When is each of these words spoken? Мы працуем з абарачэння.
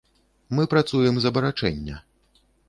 Мы 0.59 0.63
працуем 0.71 1.19
з 1.19 1.31
абарачэння. 1.35 2.01